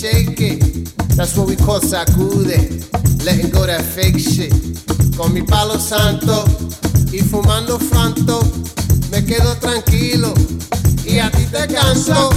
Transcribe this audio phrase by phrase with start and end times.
[0.00, 2.54] That's what we call sacude.
[3.24, 4.52] Letting go that fake shit.
[5.16, 6.44] Con mi palo santo
[7.12, 8.40] y fumando franto,
[9.10, 10.32] me quedo tranquilo
[11.04, 12.30] y a ti te canso.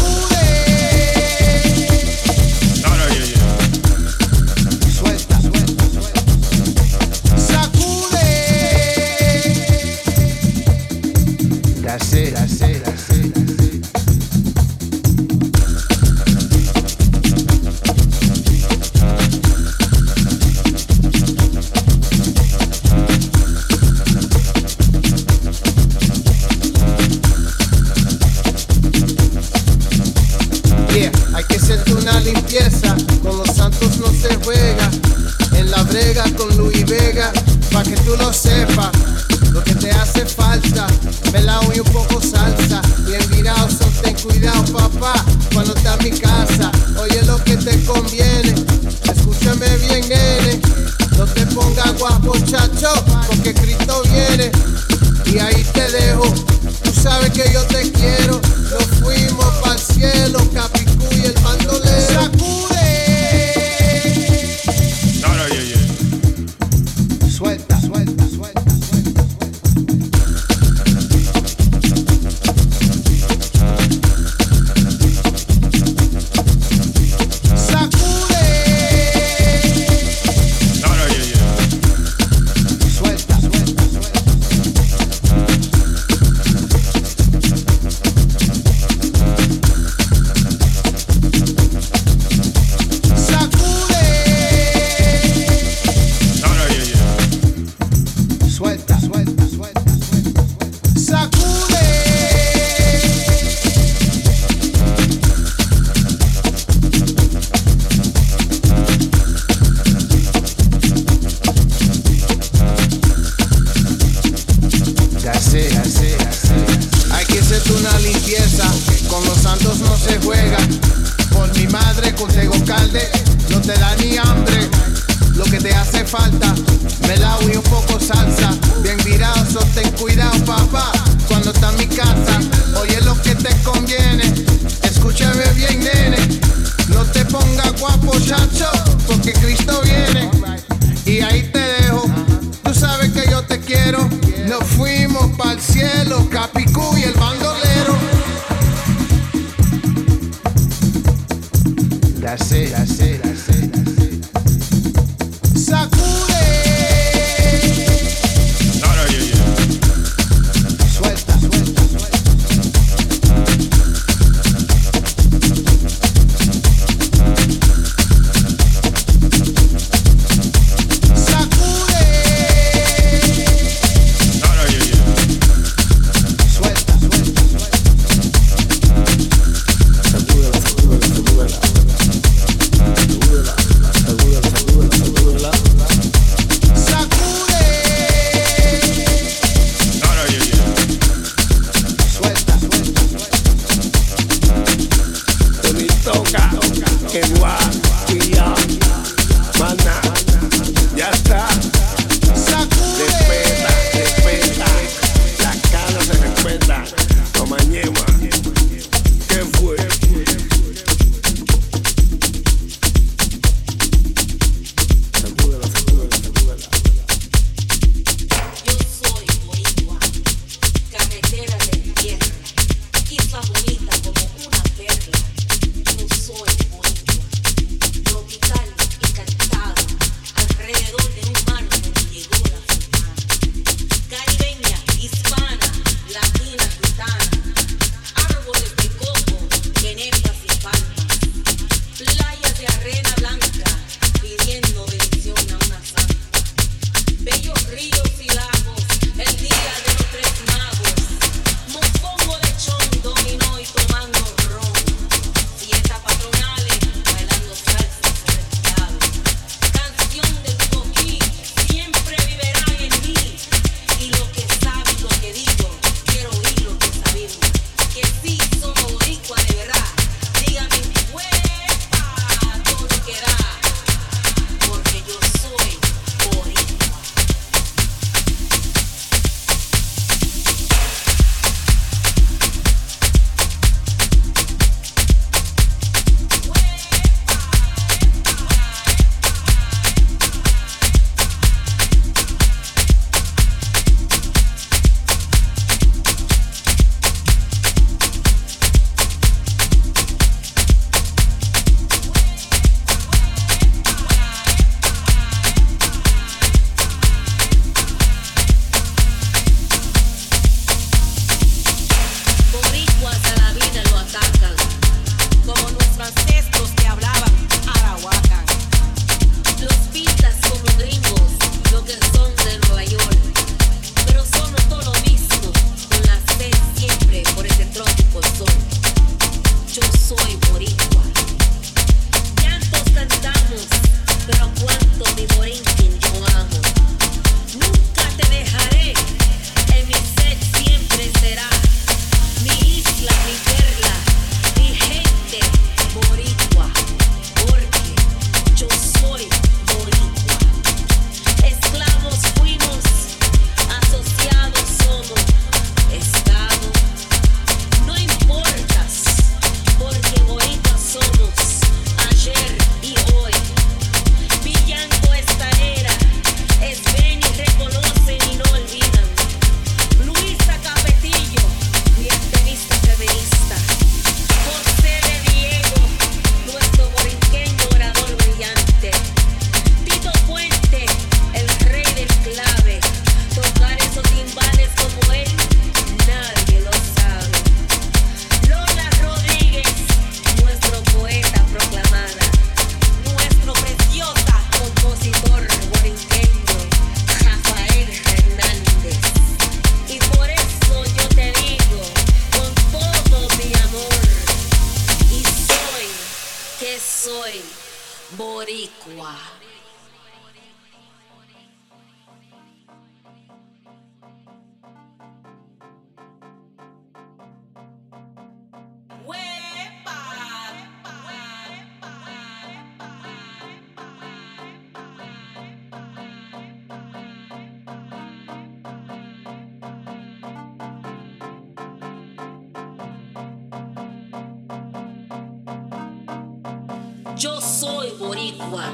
[437.72, 438.68] Soy Boricua.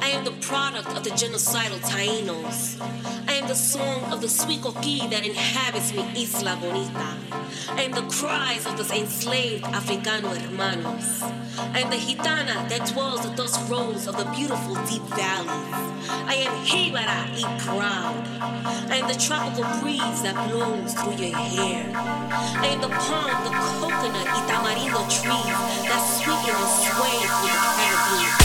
[0.00, 2.58] I am the product of the genocidal Tainos.
[3.28, 4.28] I am the song of the
[4.64, 7.10] coquí that inhabits me, isla bonita.
[7.78, 11.22] I am the cries of the enslaved Africano hermanos.
[11.74, 15.82] I am the gitana that dwells at those rows of the beautiful deep valleys.
[16.32, 18.22] I am Hibara y proud.
[18.92, 21.90] I am the tropical breeze that blows through your hair.
[22.64, 27.72] I am the palm, the coconut y tamarindo trees that sweeten and sway through the
[27.76, 28.41] Caribbean yeah.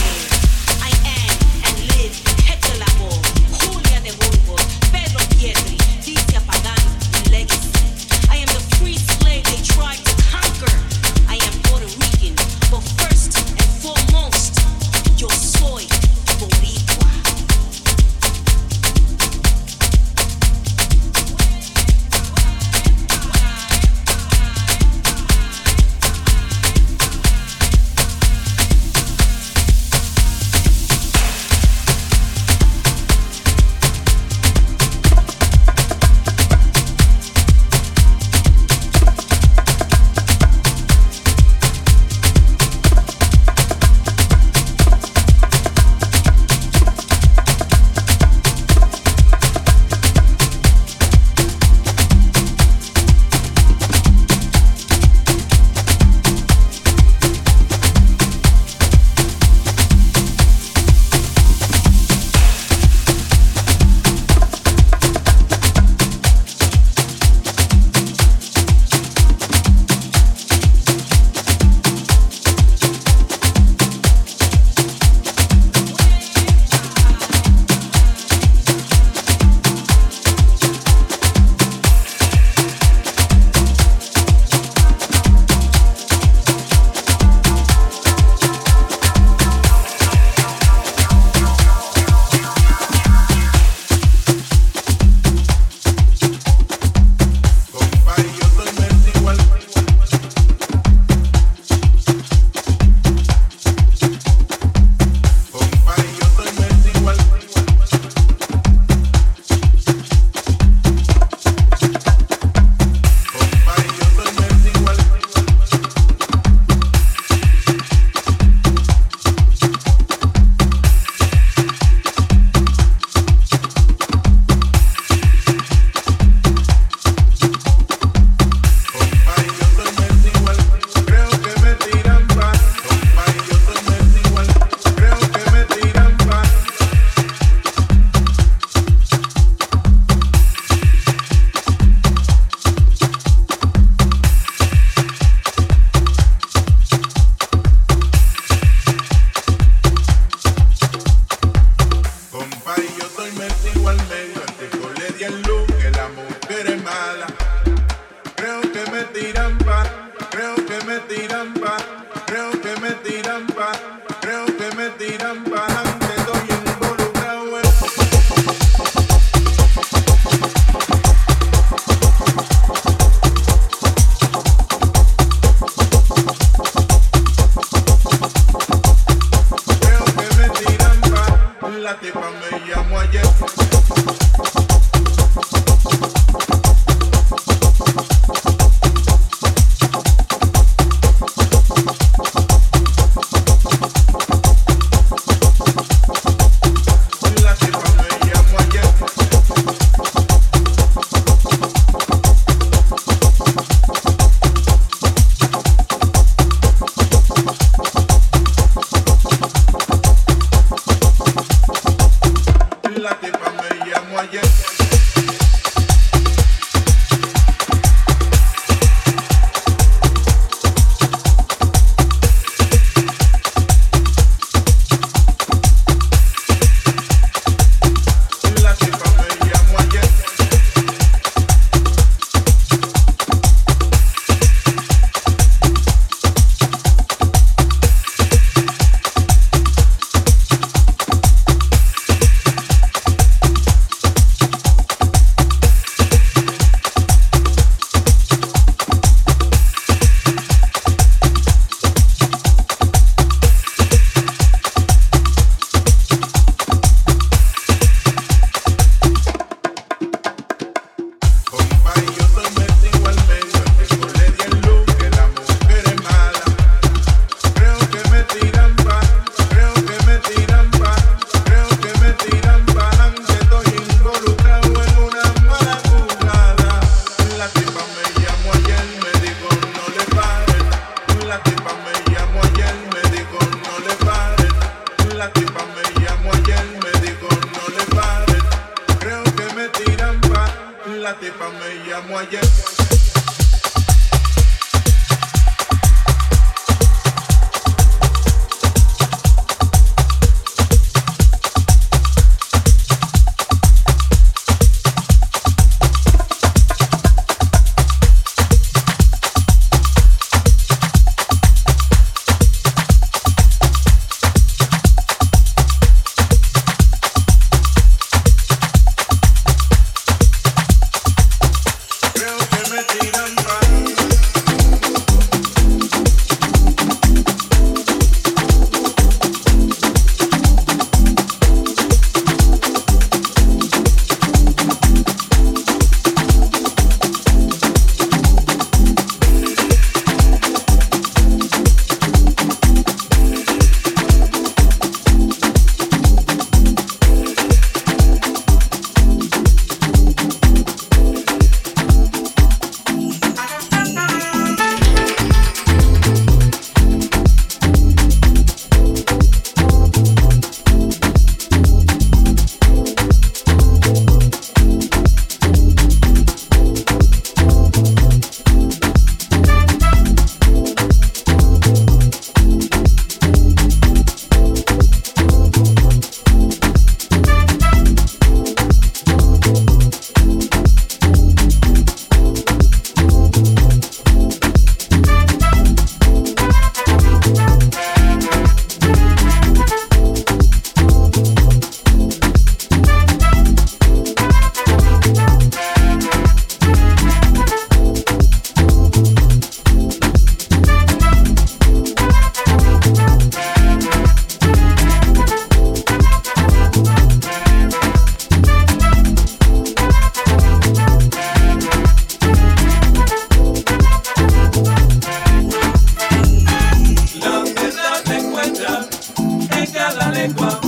[419.98, 420.60] la lengua,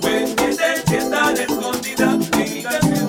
[0.00, 3.08] pues que está escondida en mi canción.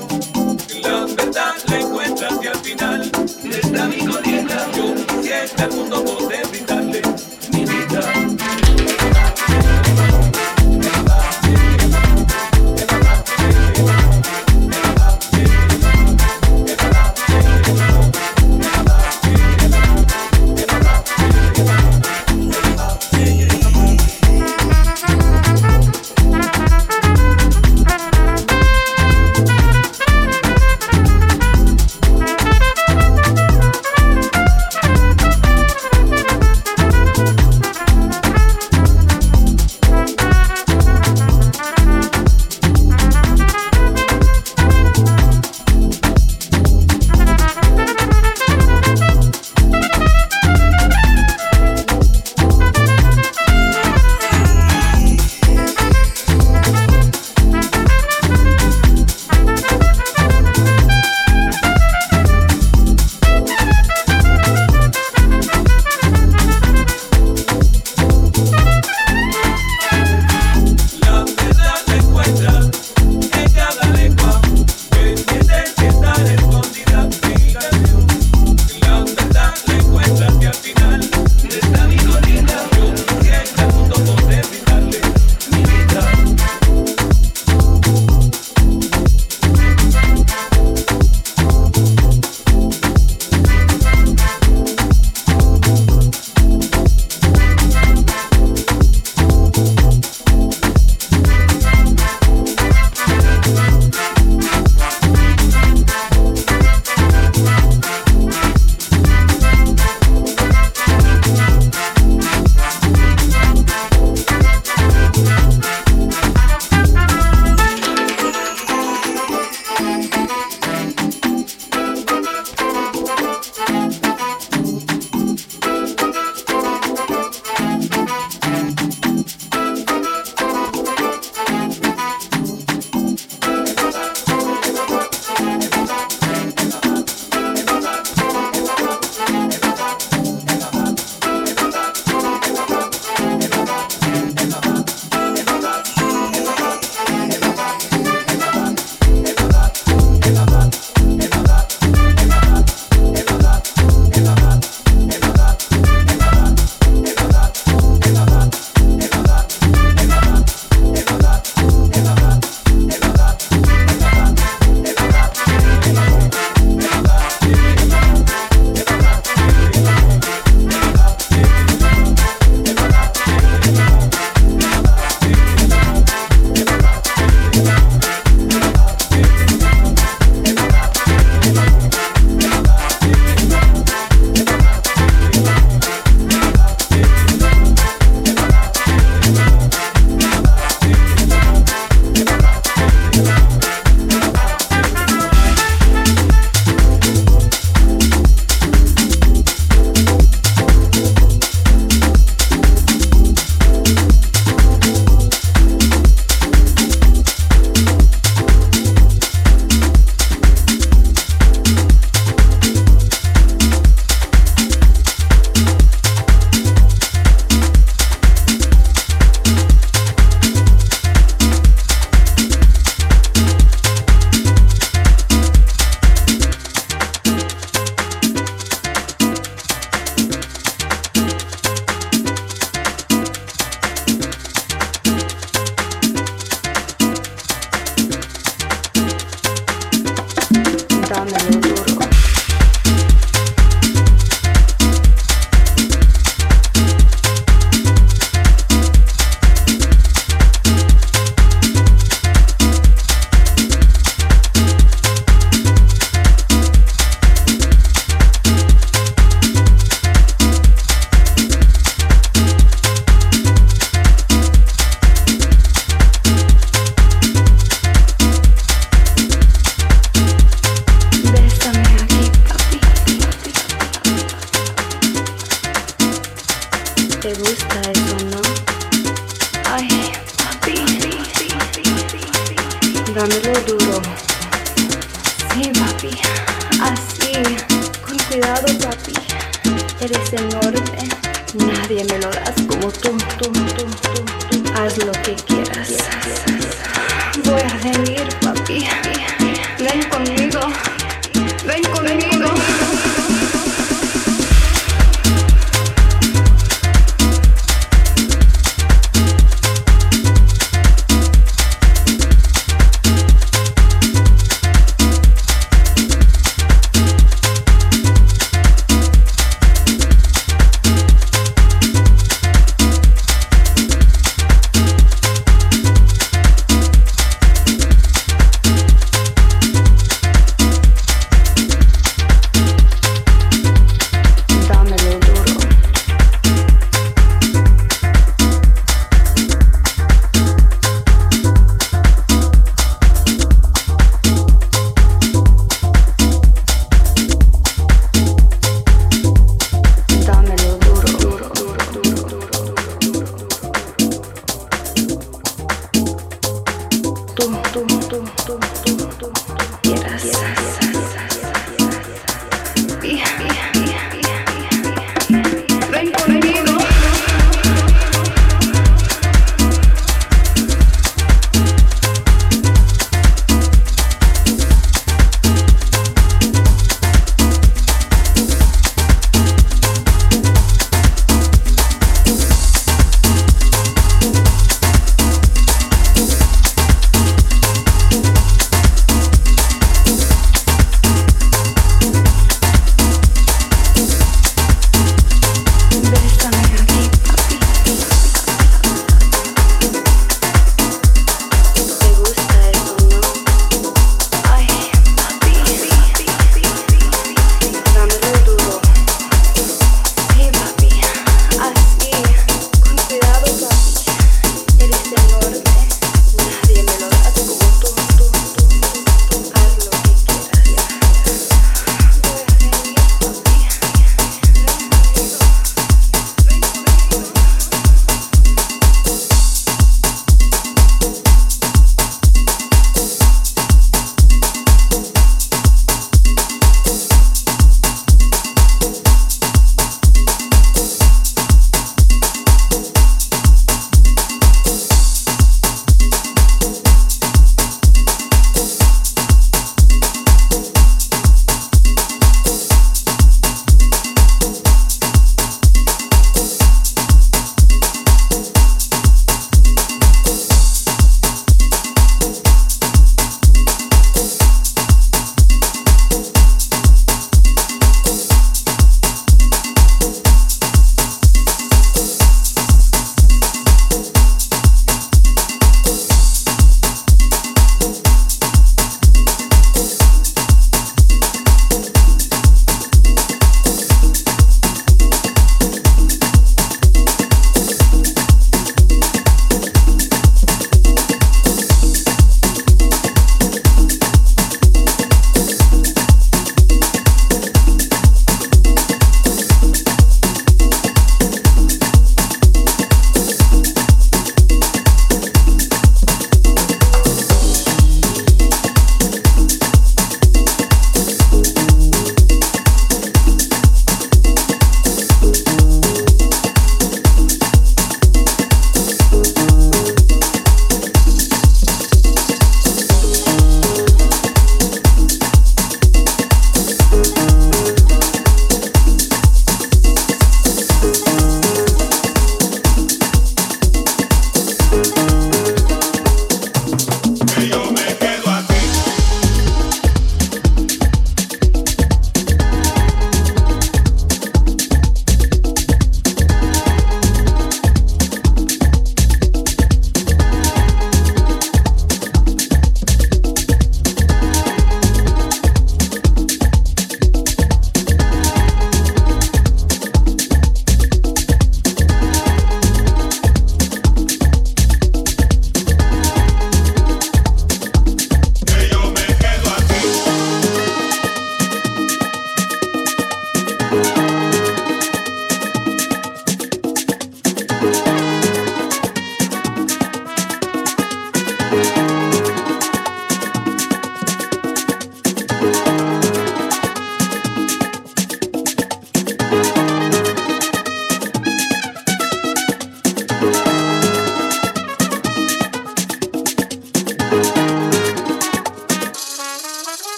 [0.83, 3.12] La verdad la encuentras y al final
[3.51, 4.53] está mi corriente.
[4.75, 6.03] Yo quisiera el mundo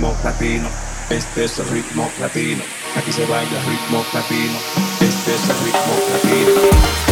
[0.00, 0.66] ritmo platino,
[1.10, 2.62] este es el ritmo platino,
[2.96, 4.58] aquí se baila ritmo platino,
[4.98, 7.09] este es el ritmo platino.